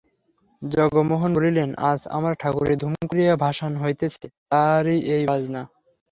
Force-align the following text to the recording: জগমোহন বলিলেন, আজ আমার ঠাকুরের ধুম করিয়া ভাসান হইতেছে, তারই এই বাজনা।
জগমোহন 0.61 1.31
বলিলেন, 1.33 1.69
আজ 1.89 2.01
আমার 2.17 2.33
ঠাকুরের 2.41 2.77
ধুম 2.77 2.93
করিয়া 3.09 3.33
ভাসান 3.35 3.73
হইতেছে, 3.77 4.25
তারই 4.51 4.97
এই 5.15 5.23
বাজনা। 5.25 5.61